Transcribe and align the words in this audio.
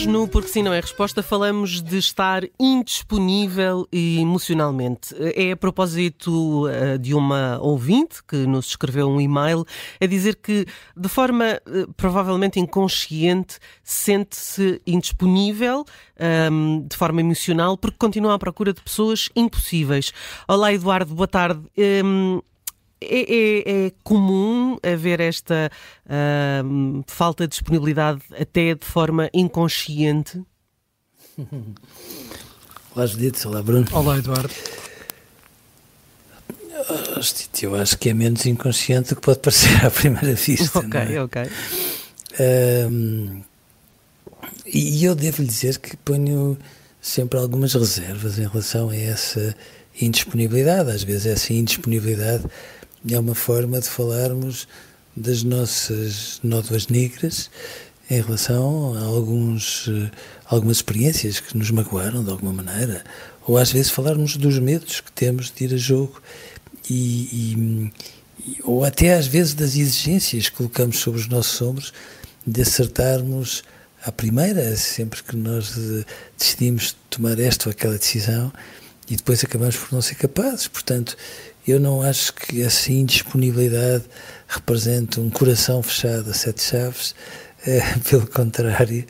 Hoje, 0.00 0.08
no 0.08 0.26
Porque 0.26 0.48
Sim 0.48 0.62
Não 0.62 0.72
É 0.72 0.80
Resposta, 0.80 1.22
falamos 1.22 1.82
de 1.82 1.98
estar 1.98 2.42
indisponível 2.58 3.86
emocionalmente. 3.92 5.14
É 5.36 5.52
a 5.52 5.56
propósito 5.56 6.66
uh, 6.66 6.98
de 6.98 7.12
uma 7.12 7.58
ouvinte 7.60 8.24
que 8.26 8.46
nos 8.46 8.68
escreveu 8.68 9.10
um 9.10 9.20
e-mail 9.20 9.62
a 10.00 10.06
dizer 10.06 10.36
que, 10.36 10.64
de 10.96 11.08
forma 11.08 11.60
uh, 11.66 11.92
provavelmente 11.98 12.58
inconsciente, 12.58 13.58
sente-se 13.84 14.80
indisponível 14.86 15.84
um, 16.50 16.86
de 16.88 16.96
forma 16.96 17.20
emocional 17.20 17.76
porque 17.76 17.98
continua 17.98 18.34
à 18.34 18.38
procura 18.38 18.72
de 18.72 18.80
pessoas 18.80 19.28
impossíveis. 19.36 20.12
Olá, 20.48 20.72
Eduardo, 20.72 21.14
boa 21.14 21.28
tarde. 21.28 21.60
Um, 22.02 22.40
é, 23.00 23.20
é, 23.20 23.86
é, 23.86 23.92
comum 24.04 24.76
haver 24.82 25.20
esta 25.20 25.70
uh, 26.06 27.04
falta 27.06 27.44
de 27.44 27.50
disponibilidade 27.50 28.20
até 28.38 28.74
de 28.74 28.84
forma 28.84 29.30
inconsciente? 29.32 30.42
Olá, 32.94 33.06
Judite. 33.06 33.46
Olá, 33.46 33.62
Bruno. 33.62 33.86
Olá, 33.92 34.18
Eduardo. 34.18 34.52
Oh, 36.88 37.20
eu 37.62 37.74
acho 37.76 37.98
que 37.98 38.08
é 38.08 38.14
menos 38.14 38.46
inconsciente 38.46 39.10
do 39.10 39.16
que 39.16 39.22
pode 39.22 39.38
parecer 39.38 39.84
à 39.84 39.90
primeira 39.90 40.34
vista. 40.34 40.78
Ok, 40.78 41.00
é? 41.00 41.22
ok. 41.22 41.42
Um, 42.90 43.42
e 44.66 45.04
eu 45.04 45.14
devo 45.14 45.42
lhe 45.42 45.48
dizer 45.48 45.78
que 45.78 45.96
ponho 45.96 46.58
sempre 47.00 47.38
algumas 47.38 47.74
reservas 47.74 48.38
em 48.38 48.46
relação 48.46 48.90
a 48.90 48.96
essa 48.96 49.54
indisponibilidade. 50.00 50.90
Às 50.90 51.02
vezes, 51.02 51.26
essa 51.26 51.52
indisponibilidade 51.52 52.44
é 53.08 53.18
uma 53.18 53.34
forma 53.34 53.80
de 53.80 53.88
falarmos 53.88 54.66
das 55.16 55.42
nossas 55.42 56.40
nódoas 56.42 56.88
negras 56.88 57.50
em 58.10 58.20
relação 58.20 58.94
a 58.96 59.02
alguns, 59.02 59.88
eh, 59.88 60.10
algumas 60.46 60.78
experiências 60.78 61.38
que 61.38 61.56
nos 61.56 61.70
magoaram 61.70 62.24
de 62.24 62.30
alguma 62.30 62.52
maneira, 62.52 63.04
ou 63.46 63.56
às 63.56 63.70
vezes 63.72 63.90
falarmos 63.90 64.36
dos 64.36 64.58
medos 64.58 65.00
que 65.00 65.12
temos 65.12 65.50
de 65.50 65.64
ir 65.64 65.74
a 65.74 65.76
jogo 65.76 66.20
e, 66.88 66.92
e 66.94 67.92
ou 68.64 68.84
até 68.84 69.14
às 69.14 69.26
vezes 69.26 69.54
das 69.54 69.76
exigências 69.76 70.48
que 70.48 70.56
colocamos 70.56 70.98
sobre 70.98 71.20
os 71.20 71.28
nossos 71.28 71.60
ombros 71.60 71.92
de 72.46 72.62
acertarmos 72.62 73.62
à 74.02 74.10
primeira, 74.10 74.76
sempre 74.76 75.22
que 75.22 75.36
nós 75.36 75.76
eh, 75.76 76.04
decidimos 76.38 76.96
tomar 77.08 77.38
esta 77.38 77.68
ou 77.68 77.72
aquela 77.72 77.98
decisão 77.98 78.52
e 79.08 79.16
depois 79.16 79.44
acabamos 79.44 79.76
por 79.76 79.92
não 79.92 80.00
ser 80.00 80.14
capazes. 80.14 80.68
Portanto, 80.68 81.16
eu 81.66 81.78
não 81.78 82.02
acho 82.02 82.34
que 82.34 82.62
essa 82.62 82.92
indisponibilidade 82.92 84.04
represente 84.48 85.20
um 85.20 85.30
coração 85.30 85.82
fechado 85.82 86.30
a 86.30 86.34
sete 86.34 86.62
chaves, 86.62 87.14
é, 87.66 87.80
pelo 88.08 88.26
contrário, 88.26 89.04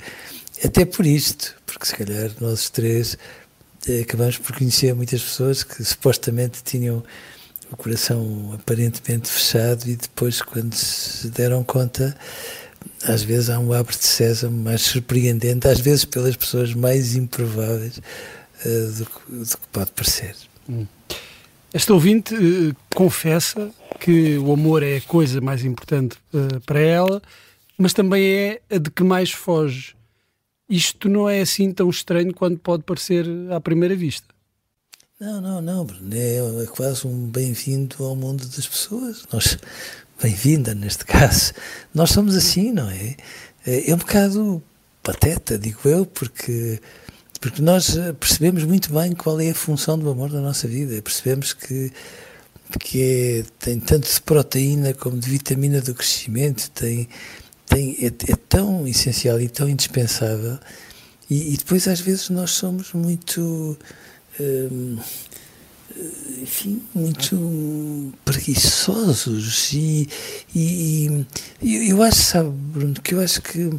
até 0.65 0.85
por 0.85 1.07
isto, 1.07 1.55
porque 1.67 1.87
se 1.87 1.97
calhar 1.97 2.31
nós 2.41 2.69
três 2.69 3.17
é, 3.89 4.01
acabamos 4.01 4.37
por 4.37 4.57
conhecer 4.57 4.95
muitas 4.95 5.23
pessoas 5.23 5.63
que 5.63 5.83
supostamente 5.85 6.63
tinham 6.63 7.03
o 7.71 7.77
coração 7.77 8.53
aparentemente 8.53 9.29
fechado 9.29 9.89
e 9.89 9.97
depois, 9.97 10.43
quando 10.43 10.75
se 10.75 11.29
deram 11.29 11.63
conta, 11.63 12.17
às 13.05 13.23
vezes 13.23 13.49
há 13.49 13.59
um 13.59 13.73
abre 13.73 13.97
de 13.97 14.05
sésamo 14.05 14.57
mais 14.63 14.83
surpreendente, 14.83 15.69
às 15.69 15.81
vezes 15.81 16.05
pelas 16.05 16.37
pessoas 16.37 16.75
mais 16.75 17.15
improváveis 17.15 17.99
uh, 17.99 18.93
do, 18.93 19.45
do, 19.45 19.47
que 19.47 19.69
pode 19.73 19.93
parecer. 19.93 20.35
Hum. 20.69 20.87
Esta 21.73 21.95
ouvinte 21.95 22.35
uh, 22.35 22.75
confessa 22.95 23.71
que 24.01 24.37
o 24.39 24.53
amor 24.53 24.83
é 24.83 24.97
a 24.97 25.01
coisa 25.03 25.41
mais 25.41 25.65
importante 25.65 26.17
uh, 26.35 26.61
para 26.67 26.81
ela, 26.81 27.23
mas 27.79 27.93
também 27.93 28.25
é 28.25 28.61
a 28.69 28.79
de 28.79 28.91
que 28.91 29.05
mais 29.05 29.31
foge. 29.31 29.95
Isto 30.69 31.09
não 31.09 31.29
é 31.29 31.41
assim 31.41 31.73
tão 31.73 31.89
estranho 31.89 32.35
quanto 32.35 32.59
pode 32.59 32.83
parecer 32.83 33.25
à 33.53 33.61
primeira 33.61 33.95
vista. 33.95 34.27
Não, 35.21 35.41
não, 35.41 35.61
não. 35.61 35.87
É, 36.13 36.63
é 36.63 36.67
quase 36.67 37.07
um 37.07 37.27
bem-vindo 37.27 38.03
ao 38.05 38.17
mundo 38.17 38.47
das 38.47 38.67
pessoas. 38.67 39.25
Nós, 39.33 39.59
bem-vinda 40.21 40.75
neste 40.75 41.05
caso. 41.05 41.53
Nós 41.95 42.11
somos 42.11 42.35
assim, 42.35 42.73
não 42.73 42.91
é? 42.91 43.17
É 43.65 43.95
um 43.95 43.99
bocado 43.99 44.63
pateta, 45.03 45.59
digo 45.59 45.81
eu, 45.85 46.07
porque 46.07 46.81
porque 47.41 47.63
nós 47.63 47.97
eh, 47.97 48.13
percebemos 48.13 48.65
muito 48.65 48.93
bem 48.93 49.13
qual 49.13 49.41
é 49.41 49.51
a 49.51 49.55
função 49.55 49.99
do 49.99 50.11
amor 50.11 50.31
na 50.31 50.41
nossa 50.41 50.69
vida. 50.69 51.01
Percebemos 51.01 51.55
que, 51.55 51.91
que 52.79 53.03
é, 53.03 53.45
tem 53.59 53.81
tanto 53.81 54.13
de 54.13 54.21
proteína 54.21 54.93
como 54.93 55.19
de 55.19 55.31
vitamina 55.31 55.81
do 55.81 55.95
crescimento, 55.95 56.71
tem, 56.73 57.09
tem, 57.67 57.97
é, 58.01 58.07
é 58.07 58.37
tão 58.49 58.87
essencial 58.87 59.41
e 59.41 59.49
tão 59.49 59.69
indispensável. 59.69 60.59
E, 61.31 61.55
e, 61.55 61.57
depois, 61.57 61.89
às 61.89 62.01
vezes, 62.01 62.29
nós 62.29 62.51
somos 62.51 62.93
muito. 62.93 63.79
Hum, 64.39 64.99
enfim, 66.41 66.83
muito 66.95 68.13
preguiçosos 68.25 69.73
e, 69.73 70.09
e, 70.55 71.27
e 71.61 71.91
eu 71.91 72.03
acho, 72.03 72.23
sabe, 72.23 72.51
Bruno, 72.51 72.95
que 72.95 73.15
eu 73.15 73.21
acho 73.21 73.43
que 73.43 73.71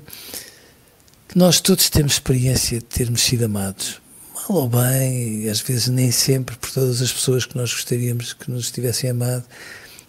nós 1.33 1.61
todos 1.61 1.89
temos 1.89 2.13
experiência 2.13 2.79
de 2.79 2.85
termos 2.85 3.21
sido 3.21 3.45
amados, 3.45 4.01
mal 4.33 4.63
ou 4.63 4.69
bem, 4.69 5.47
às 5.49 5.61
vezes 5.61 5.87
nem 5.87 6.11
sempre 6.11 6.57
por 6.57 6.69
todas 6.71 7.01
as 7.01 7.11
pessoas 7.11 7.45
que 7.45 7.55
nós 7.55 7.73
gostaríamos 7.73 8.33
que 8.33 8.51
nos 8.51 8.69
tivessem 8.69 9.09
amado, 9.09 9.45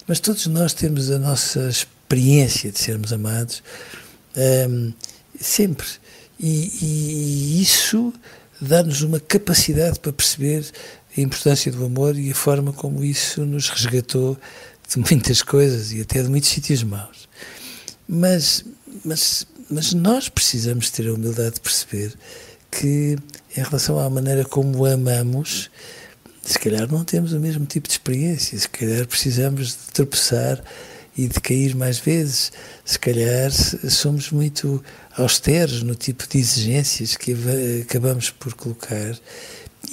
mas 0.07 0.19
todos 0.19 0.47
nós 0.47 0.75
temos 0.75 1.11
a 1.11 1.19
nossa 1.19 1.69
experiência 1.69 2.73
de 2.73 2.79
sermos 2.79 3.13
amados, 3.13 3.63
um, 4.69 4.93
sempre. 5.41 5.87
E, 6.41 6.73
e 6.83 7.63
isso 7.63 8.13
dá-nos 8.61 9.03
uma 9.03 9.21
capacidade 9.21 10.01
para 10.01 10.13
perceber 10.13 10.65
a 11.17 11.21
importância 11.21 11.71
do 11.71 11.85
amor 11.85 12.19
e 12.19 12.33
a 12.33 12.35
forma 12.35 12.73
como 12.73 13.05
isso 13.05 13.45
nos 13.45 13.69
resgatou 13.69 14.37
de 14.89 14.99
muitas 14.99 15.41
coisas 15.41 15.93
e 15.93 16.01
até 16.01 16.21
de 16.21 16.29
muitos 16.29 16.51
sítios 16.51 16.83
maus. 16.83 17.29
Mas, 18.09 18.65
mas 19.05 19.47
mas 19.71 19.93
nós 19.93 20.29
precisamos 20.29 20.91
ter 20.91 21.09
a 21.09 21.15
humildade 21.15 21.57
de 21.57 21.61
perceber 21.61 22.15
que, 22.71 23.17
em 23.57 23.63
relação 23.63 23.99
à 23.99 24.09
maneira 24.09 24.45
como 24.45 24.85
amamos, 24.85 25.71
se 26.43 26.59
calhar 26.59 26.91
não 26.91 27.05
temos 27.05 27.33
o 27.33 27.41
mesmo 27.41 27.65
tipo 27.67 27.87
de 27.87 27.95
experiência, 27.95 28.59
se 28.59 28.69
calhar 28.69 29.07
precisamos 29.07 29.69
de 29.69 29.93
tropeçar 29.93 30.63
e 31.17 31.29
de 31.29 31.41
cair 31.41 31.75
mais 31.75 31.99
vezes, 31.99 32.51
se 32.85 32.99
calhar 32.99 33.51
somos 33.53 34.31
muito 34.31 34.83
austeros 35.17 35.83
no 35.83 35.95
tipo 35.95 36.27
de 36.27 36.39
exigências 36.39 37.17
que 37.17 37.37
acabamos 37.83 38.31
por 38.31 38.55
colocar. 38.55 39.17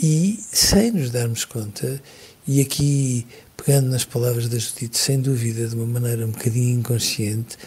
E 0.02 0.40
sem 0.52 0.92
nos 0.92 1.12
darmos 1.12 1.44
conta, 1.44 2.02
e 2.48 2.62
aqui 2.62 3.28
pegando 3.58 3.90
nas 3.90 4.06
palavras 4.06 4.48
da 4.48 4.58
Judite, 4.58 4.98
sem 4.98 5.20
dúvida 5.20 5.68
de 5.68 5.76
uma 5.76 5.86
maneira 5.86 6.26
um 6.26 6.32
bocadinho 6.32 6.80
inconsciente, 6.80 7.58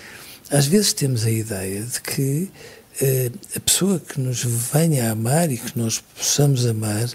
às 0.52 0.66
vezes 0.66 0.92
temos 0.92 1.24
a 1.24 1.30
ideia 1.30 1.82
de 1.82 2.00
que 2.00 2.50
uh, 3.00 3.38
a 3.56 3.60
pessoa 3.60 3.98
que 3.98 4.20
nos 4.20 4.44
venha 4.44 5.08
a 5.08 5.12
amar 5.12 5.50
e 5.50 5.56
que 5.56 5.78
nós 5.78 5.98
possamos 5.98 6.66
amar 6.66 7.08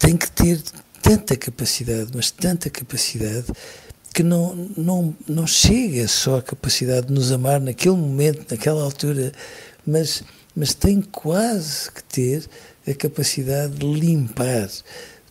tem 0.00 0.16
que 0.16 0.28
ter 0.30 0.60
tanta 1.00 1.36
capacidade, 1.36 2.10
mas 2.12 2.32
tanta 2.32 2.68
capacidade, 2.68 3.46
que 4.12 4.24
não, 4.24 4.56
não, 4.76 5.16
não 5.28 5.46
chega 5.46 6.08
só 6.08 6.38
a 6.38 6.42
capacidade 6.42 7.06
de 7.06 7.12
nos 7.12 7.30
amar 7.30 7.60
naquele 7.60 7.94
momento, 7.94 8.44
naquela 8.50 8.82
altura, 8.82 9.32
mas, 9.86 10.24
mas 10.54 10.74
tem 10.74 11.00
quase 11.00 11.88
que 11.92 12.02
ter 12.02 12.48
a 12.88 12.92
capacidade 12.92 13.74
de 13.74 13.86
limpar 13.86 14.68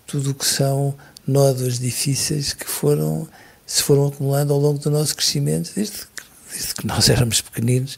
tudo 0.08 0.32
o 0.32 0.34
que 0.34 0.46
são 0.46 0.96
nódoas 1.28 1.80
difíceis 1.80 2.54
que 2.54 2.66
foram 2.66 3.28
se 3.66 3.82
foram 3.82 4.08
acumulando 4.08 4.54
ao 4.54 4.60
longo 4.60 4.78
do 4.78 4.92
nosso 4.92 5.16
crescimento, 5.16 5.72
desde, 5.76 6.08
desde 6.56 6.74
que 6.74 6.88
nós 6.88 7.10
éramos 7.10 7.42
pequeninos 7.42 7.98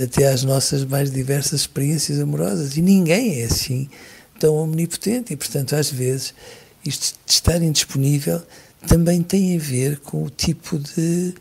até 0.00 0.28
às 0.28 0.44
nossas 0.44 0.84
mais 0.84 1.10
diversas 1.10 1.60
experiências 1.62 2.20
amorosas. 2.20 2.76
E 2.76 2.82
ninguém 2.82 3.40
é 3.40 3.44
assim 3.44 3.88
tão 4.38 4.54
omnipotente. 4.54 5.32
E, 5.32 5.36
portanto, 5.36 5.74
às 5.74 5.90
vezes, 5.90 6.34
isto 6.84 7.18
de 7.26 7.32
estar 7.32 7.60
indisponível 7.62 8.42
também 8.86 9.22
tem 9.22 9.56
a 9.56 9.60
ver 9.60 9.98
com 9.98 10.22
o 10.22 10.30
tipo 10.30 10.78
de, 10.78 11.32
de 11.32 11.34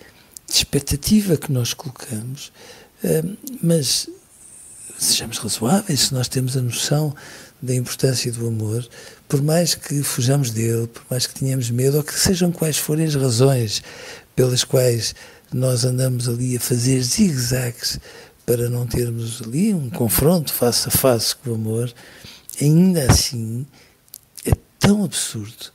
expectativa 0.50 1.38
que 1.38 1.52
nós 1.52 1.74
colocamos. 1.74 2.52
Mas 3.62 4.10
sejamos 4.98 5.38
razoáveis, 5.38 6.00
se 6.02 6.14
nós 6.14 6.28
temos 6.28 6.56
a 6.58 6.62
noção 6.62 7.14
da 7.62 7.76
importância 7.76 8.32
do 8.32 8.48
amor, 8.48 8.88
por 9.28 9.42
mais 9.42 9.76
que 9.76 10.02
fujamos 10.04 10.52
dele, 10.52 10.88
por 10.88 11.04
mais 11.10 11.28
que 11.28 11.40
tenhamos 11.40 11.70
medo, 11.70 11.98
ou 11.98 12.04
que 12.04 12.18
sejam 12.18 12.52
quais 12.52 12.78
forem 12.78 13.06
as 13.06 13.16
razões 13.16 13.84
pelas 14.36 14.64
quais 14.64 15.16
nós 15.54 15.86
andamos 15.86 16.28
ali 16.28 16.58
a 16.58 16.60
fazer 16.60 17.02
zigue-zagues 17.02 18.00
para 18.46 18.70
não 18.70 18.86
termos 18.86 19.42
ali 19.42 19.74
um 19.74 19.90
confronto 19.90 20.54
face 20.54 20.88
a 20.88 20.92
face 20.92 21.36
com 21.36 21.52
o 21.52 21.56
amor, 21.56 21.94
ainda 22.62 23.12
assim 23.12 23.66
é 24.46 24.52
tão 24.80 25.04
absurdo 25.04 25.72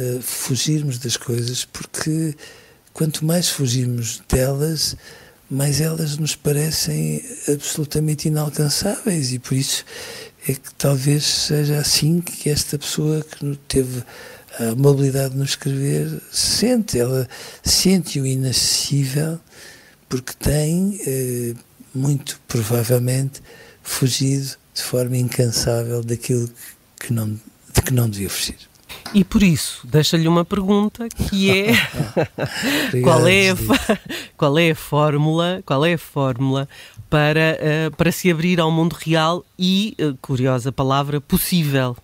uh, 0.00 0.20
fugirmos 0.20 0.98
das 0.98 1.16
coisas, 1.16 1.64
porque 1.64 2.34
quanto 2.92 3.24
mais 3.24 3.48
fugimos 3.48 4.20
delas, 4.28 4.96
mais 5.48 5.80
elas 5.80 6.18
nos 6.18 6.34
parecem 6.34 7.24
absolutamente 7.48 8.28
inalcançáveis. 8.28 9.32
E 9.32 9.38
por 9.38 9.54
isso 9.56 9.84
é 10.48 10.52
que 10.54 10.74
talvez 10.76 11.24
seja 11.24 11.78
assim 11.78 12.20
que 12.20 12.50
esta 12.50 12.78
pessoa 12.78 13.22
que 13.22 13.56
teve 13.68 14.02
a 14.58 14.74
mobilidade 14.74 15.30
de 15.30 15.38
nos 15.38 15.50
escrever 15.50 16.20
sente, 16.30 16.98
ela 16.98 17.28
sente 17.62 18.20
o 18.20 18.26
inacessível 18.26 19.38
porque 20.08 20.32
tem, 20.32 20.98
eh, 21.06 21.54
muito 21.94 22.40
provavelmente, 22.48 23.42
fugido 23.82 24.56
de 24.74 24.82
forma 24.82 25.16
incansável 25.16 26.02
daquilo 26.02 26.48
que 26.98 27.12
não, 27.12 27.28
de 27.28 27.82
que 27.84 27.92
não 27.92 28.08
devia 28.08 28.30
fugir. 28.30 28.56
E 29.14 29.22
por 29.22 29.42
isso, 29.42 29.86
deixa-lhe 29.86 30.26
uma 30.26 30.44
pergunta 30.44 31.08
que 31.08 31.50
é 31.50 31.72
qual, 33.02 33.26
é 33.26 33.50
a, 33.50 33.56
qual 34.36 34.58
é 34.58 34.70
a 34.70 34.74
fórmula, 34.74 35.62
qual 35.64 35.84
é 35.84 35.94
a 35.94 35.98
fórmula 35.98 36.68
para, 37.08 37.58
uh, 37.60 37.96
para 37.96 38.12
se 38.12 38.30
abrir 38.30 38.60
ao 38.60 38.70
mundo 38.70 38.94
real 38.94 39.44
e, 39.58 39.96
uh, 40.00 40.16
curiosa 40.20 40.72
palavra, 40.72 41.20
possível? 41.20 41.96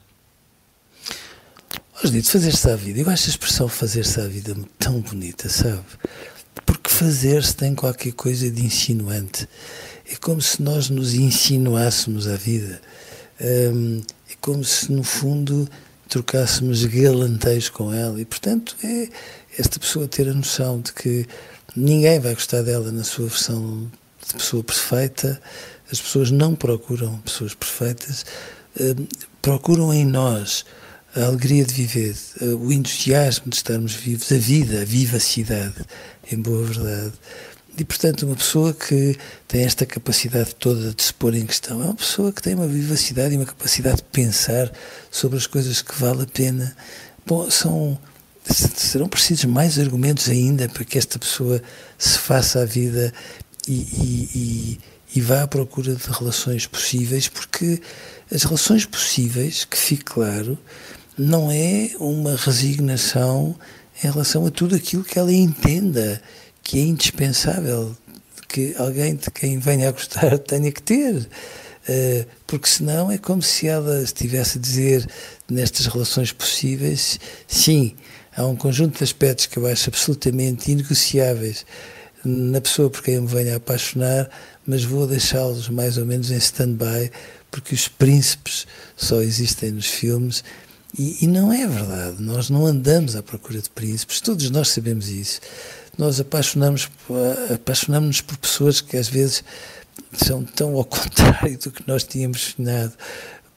Dito 2.11 2.31
fazer-se 2.31 2.69
à 2.69 2.77
vida. 2.77 3.01
Eu 3.01 3.09
acho 3.09 3.27
a 3.27 3.31
expressão 3.31 3.67
fazer-se 3.67 4.21
à 4.21 4.27
vida 4.27 4.55
tão 4.79 5.01
bonita, 5.01 5.49
sabe? 5.49 5.83
Porque 6.67 6.91
fazer-se 6.91 7.57
tem 7.57 7.75
qualquer 7.75 8.13
coisa 8.13 8.51
de 8.51 8.65
insinuante. 8.65 9.49
É 10.11 10.15
como 10.17 10.41
se 10.43 10.63
nós 10.63 10.91
nos 10.91 11.15
insinuássemos 11.15 12.29
à 12.29 12.37
vida. 12.37 12.81
Um, 13.41 14.03
é 14.31 14.35
como 14.41 14.63
se, 14.63 14.93
no 14.93 15.03
fundo, 15.03 15.67
trocássemos 16.09 16.85
galanteios 16.85 17.71
com 17.71 17.93
ela. 17.93 18.21
E, 18.21 18.25
portanto, 18.27 18.77
é 18.85 19.09
esta 19.59 19.81
pessoa 19.81 20.07
ter 20.07 20.29
a 20.29 20.35
noção 20.35 20.81
de 20.81 20.93
que 20.93 21.27
ninguém 21.75 22.21
vai 22.21 22.35
gostar 22.35 22.63
dela 22.63 22.93
na 22.93 23.03
sua 23.03 23.29
versão 23.29 23.91
de 24.27 24.35
pessoa 24.35 24.63
perfeita. 24.63 25.41
As 25.91 26.01
pessoas 26.01 26.31
não 26.31 26.55
procuram 26.55 27.19
pessoas 27.21 27.55
perfeitas, 27.55 28.27
uh, 28.79 29.09
procuram 29.41 29.93
em 29.93 30.05
nós 30.05 30.67
a 31.15 31.27
alegria 31.27 31.65
de 31.65 31.73
viver, 31.73 32.17
uh, 32.41 32.57
o 32.57 32.73
entusiasmo 32.73 33.49
de 33.49 33.57
estarmos 33.57 33.95
vivos, 33.95 34.31
a 34.33 34.37
vida, 34.37 34.83
a 34.83 34.85
vivacidade, 34.85 35.77
em 36.31 36.39
boa 36.39 36.65
verdade. 36.65 37.13
E, 37.77 37.85
portanto, 37.85 38.25
uma 38.25 38.37
pessoa 38.37 38.73
que 38.73 39.17
tem 39.49 39.65
esta 39.65 39.85
capacidade 39.85 40.55
toda 40.55 40.93
de 40.93 41.03
se 41.03 41.13
pôr 41.13 41.35
em 41.35 41.45
questão 41.45 41.83
é 41.83 41.87
uma 41.87 41.95
pessoa 41.95 42.33
que 42.33 42.41
tem 42.41 42.55
uma 42.55 42.69
vivacidade 42.69 43.35
e 43.35 43.37
uma 43.37 43.47
capacidade 43.47 43.97
de 43.97 44.05
pensar 44.05 44.71
sobre 45.11 45.39
as 45.39 45.47
coisas 45.47 45.83
que 45.83 45.99
vale 45.99 46.23
a 46.23 46.27
pena. 46.27 46.77
Bom, 47.27 47.51
são, 47.51 47.99
serão 48.47 49.09
precisos 49.09 49.47
mais 49.47 49.79
argumentos 49.79 50.29
ainda 50.29 50.69
para 50.69 50.85
que 50.85 50.99
esta 50.99 51.19
pessoa 51.19 51.61
se 51.99 52.17
faça 52.17 52.63
a 52.63 52.65
vida 52.65 53.13
e, 53.67 53.73
e, 53.73 54.31
e, 54.35 54.81
e 55.17 55.21
vá 55.21 55.43
à 55.43 55.49
procura 55.49 55.97
de 55.97 56.11
relações 56.11 56.69
possíveis, 56.69 57.27
porque 57.27 57.83
as 58.33 58.45
relações 58.45 58.85
possíveis, 58.85 59.65
que 59.65 59.77
fique 59.77 60.05
claro, 60.05 60.57
não 61.17 61.51
é 61.51 61.91
uma 61.99 62.37
resignação 62.37 63.55
em 64.03 64.11
relação 64.11 64.45
a 64.47 64.51
tudo 64.51 64.75
aquilo 64.75 65.05
que 65.05 65.19
ela 65.19 65.33
entenda 65.33 66.21
que 66.63 66.79
é 66.79 66.83
indispensável 66.83 67.97
que 68.49 68.75
alguém 68.79 69.15
de 69.17 69.31
quem 69.31 69.59
venha 69.59 69.89
a 69.89 69.93
gostar 69.93 70.39
tenha 70.41 70.71
que 70.71 70.83
ter. 70.83 71.29
Uh, 71.87 72.27
porque 72.47 72.69
senão 72.69 73.11
é 73.11 73.19
como 73.19 73.43
se 73.43 73.69
ela 73.69 74.03
estivesse 74.03 74.59
a 74.59 74.61
dizer 74.61 75.07
nestas 75.51 75.87
relações 75.87 76.33
possíveis, 76.33 77.21
sim, 77.47 77.95
há 78.35 78.47
um 78.47 78.57
conjunto 78.57 78.99
de 78.99 79.05
aspectos 79.05 79.47
que 79.47 79.59
eu 79.59 79.67
acho 79.67 79.91
absolutamente 79.91 80.71
inegociáveis 80.71 81.67
na 82.25 82.61
pessoa 82.61 82.89
por 82.89 83.03
quem 83.03 83.15
eu 83.15 83.23
me 83.23 83.29
venha 83.29 83.53
a 83.53 83.57
apaixonar, 83.57 84.31
mas 84.67 84.83
vou 84.83 85.07
deixá-los 85.07 85.69
mais 85.69 85.99
ou 85.99 86.07
menos 86.07 86.31
em 86.31 86.37
stand-by, 86.39 87.11
porque 87.51 87.75
os 87.75 87.87
príncipes 87.87 88.67
só 88.97 89.21
existem 89.21 89.71
nos 89.73 89.87
filmes 89.87 90.43
e, 90.97 91.25
e 91.25 91.27
não 91.27 91.53
é 91.53 91.67
verdade. 91.67 92.23
Nós 92.23 92.51
não 92.51 92.67
andamos 92.67 93.17
à 93.17 93.23
procura 93.23 93.61
de 93.61 93.71
príncipes, 93.71 94.21
todos 94.21 94.51
nós 94.51 94.69
sabemos 94.69 95.09
isso. 95.09 95.41
Nós 95.97 96.21
apaixonamos 96.21 96.89
apaixonamos-nos 97.53 98.21
por 98.21 98.37
pessoas 98.37 98.81
que 98.81 98.97
às 98.97 99.09
vezes 99.09 99.45
são 100.13 100.45
tão 100.45 100.75
ao 100.75 100.85
contrário 100.87 101.59
do 101.59 101.71
que 101.71 101.87
nós 101.87 102.05
tínhamos 102.05 102.55
sonhado 102.57 102.93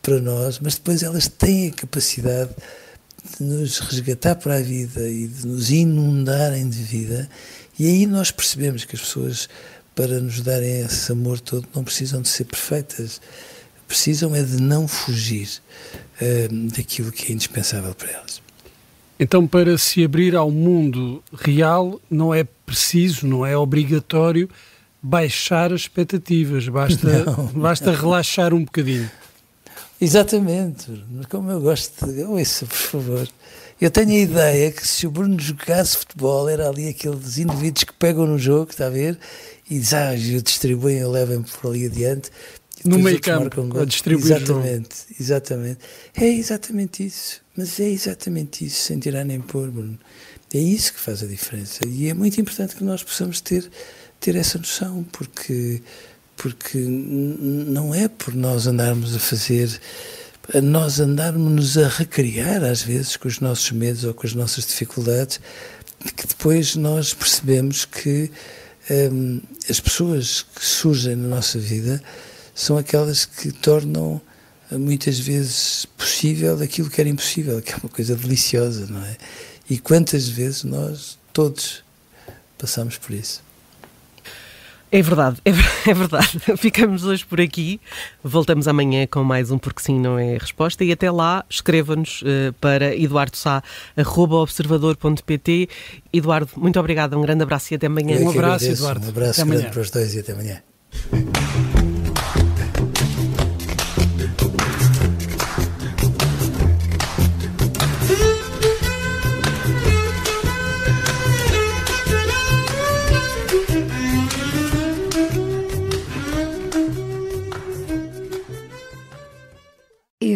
para 0.01 0.19
nós, 0.19 0.59
mas 0.59 0.75
depois 0.75 1.03
elas 1.03 1.27
têm 1.27 1.69
a 1.69 1.73
capacidade 1.73 2.51
de 3.37 3.43
nos 3.43 3.79
resgatar 3.79 4.35
para 4.35 4.55
a 4.55 4.61
vida 4.61 5.07
e 5.07 5.27
de 5.27 5.45
nos 5.45 5.69
inundarem 5.69 6.69
de 6.69 6.81
vida, 6.81 7.29
e 7.77 7.85
aí 7.87 8.05
nós 8.05 8.31
percebemos 8.31 8.85
que 8.85 8.95
as 8.95 9.01
pessoas, 9.01 9.49
para 9.93 10.19
nos 10.21 10.41
darem 10.41 10.81
esse 10.81 11.11
amor 11.11 11.39
todo, 11.39 11.67
não 11.75 11.83
precisam 11.83 12.21
de 12.21 12.29
ser 12.29 12.45
perfeitas, 12.45 13.19
precisam 13.87 14.35
é 14.35 14.43
de 14.43 14.61
não 14.61 14.87
fugir 14.87 15.49
uh, 16.21 16.71
daquilo 16.75 17.11
que 17.11 17.31
é 17.31 17.35
indispensável 17.35 17.93
para 17.95 18.11
elas. 18.11 18.41
Então, 19.19 19.47
para 19.47 19.77
se 19.77 20.03
abrir 20.03 20.35
ao 20.35 20.51
mundo 20.51 21.23
real, 21.33 21.99
não 22.09 22.33
é 22.33 22.43
preciso, 22.43 23.25
não 23.25 23.45
é 23.45 23.57
obrigatório 23.57 24.47
baixar 25.01 25.71
as 25.73 25.81
expectativas, 25.81 26.67
basta, 26.67 27.25
basta 27.55 27.91
relaxar 27.91 28.53
um 28.53 28.63
bocadinho. 28.63 29.09
Exatamente, 29.99 31.03
como 31.29 31.49
eu 31.49 31.59
gosto 31.59 32.05
de. 32.05 32.23
Ouça, 32.23 32.65
por 32.65 32.75
favor. 32.75 33.27
Eu 33.81 33.89
tenho 33.89 34.11
a 34.11 34.19
ideia 34.19 34.71
que 34.71 34.87
se 34.87 35.07
o 35.07 35.11
Bruno 35.11 35.39
jogasse 35.39 35.97
futebol, 35.97 36.49
era 36.49 36.67
ali 36.67 36.89
aqueles 36.89 37.37
indivíduos 37.37 37.83
que 37.83 37.93
pegam 37.93 38.25
no 38.25 38.37
jogo, 38.37 38.71
está 38.71 38.87
a 38.87 38.89
ver? 38.89 39.17
E 39.69 39.79
dizem, 39.79 39.99
ah, 39.99 40.41
distribuem, 40.43 40.97
eu 40.97 41.11
levo 41.11 41.43
por 41.43 41.69
ali 41.69 41.85
adiante. 41.85 42.31
No 42.85 42.99
meio 42.99 43.19
campo, 43.19 43.79
a 43.79 43.85
distribuir 43.85 44.35
Exatamente, 44.35 44.95
exatamente. 45.19 45.79
É 46.15 46.27
exatamente 46.27 47.05
isso. 47.05 47.41
Mas 47.55 47.79
é 47.79 47.89
exatamente 47.89 48.65
isso, 48.65 48.83
sem 48.83 48.99
tirar 48.99 49.25
nem 49.25 49.41
pôr, 49.41 49.69
Bruno. 49.71 49.97
É 50.53 50.59
isso 50.59 50.93
que 50.93 50.99
faz 50.99 51.23
a 51.23 51.25
diferença. 51.25 51.79
E 51.87 52.07
é 52.07 52.13
muito 52.13 52.39
importante 52.39 52.75
que 52.75 52.83
nós 52.83 53.03
possamos 53.03 53.41
ter, 53.41 53.69
ter 54.19 54.35
essa 54.35 54.57
noção, 54.57 55.03
porque, 55.11 55.81
porque 56.35 56.77
não 56.77 57.93
é 57.93 58.07
por 58.07 58.33
nós 58.35 58.67
andarmos 58.67 59.15
a 59.15 59.19
fazer, 59.19 59.81
a 60.53 60.61
nós 60.61 60.99
andarmos 60.99 61.77
a 61.77 61.87
recriar, 61.87 62.63
às 62.63 62.81
vezes, 62.83 63.17
com 63.17 63.27
os 63.27 63.39
nossos 63.39 63.71
medos 63.71 64.03
ou 64.03 64.13
com 64.13 64.25
as 64.25 64.33
nossas 64.33 64.65
dificuldades, 64.65 65.41
que 66.15 66.27
depois 66.27 66.75
nós 66.75 67.13
percebemos 67.13 67.85
que 67.85 68.31
hum, 69.11 69.41
as 69.69 69.79
pessoas 69.79 70.45
que 70.55 70.63
surgem 70.63 71.15
na 71.15 71.27
nossa 71.27 71.59
vida 71.59 72.01
são 72.57 72.75
aquelas 72.75 73.23
que 73.23 73.51
tornam 73.51 74.19
muitas 74.71 75.19
vezes 75.19 75.85
possível 75.95 76.59
aquilo 76.61 76.89
que 76.89 76.99
era 76.99 77.07
impossível, 77.07 77.61
que 77.61 77.71
é 77.71 77.75
uma 77.75 77.89
coisa 77.89 78.15
deliciosa, 78.15 78.87
não 78.87 79.05
é? 79.05 79.15
E 79.69 79.77
quantas 79.77 80.27
vezes 80.27 80.63
nós, 80.63 81.19
todos, 81.31 81.83
passamos 82.57 82.97
por 82.97 83.13
isso. 83.13 83.45
É 84.91 85.03
verdade, 85.03 85.39
é, 85.45 85.51
é, 85.87 85.93
verdade. 85.93 86.39
Ficamos 86.57 87.03
hoje 87.03 87.23
por 87.25 87.39
aqui. 87.39 87.79
Voltamos 88.23 88.67
amanhã 88.67 89.05
com 89.05 89.23
mais 89.23 89.51
um 89.51 89.59
Porque 89.59 89.83
Sim 89.83 89.99
Não 89.99 90.17
É 90.17 90.35
Resposta. 90.37 90.83
E 90.83 90.91
até 90.91 91.11
lá, 91.11 91.45
escreva-nos 91.47 92.23
uh, 92.23 92.51
para 92.59 92.95
eduardosá.observador.pt. 92.95 95.69
Eduardo, 96.11 96.49
muito 96.55 96.79
obrigado. 96.79 97.15
Um 97.19 97.21
grande 97.21 97.43
abraço 97.43 97.71
e 97.73 97.75
até 97.75 97.85
amanhã. 97.85 98.17
um 98.17 98.29
abraço, 98.29 98.65
agradeço. 98.65 98.81
Eduardo. 98.81 99.05
Um 99.05 99.09
abraço 99.09 99.45
grande 99.45 99.69
para 99.69 99.81
os 99.81 99.91
dois 99.91 100.15
e 100.15 100.19
até 100.19 100.31
amanhã. 100.31 100.63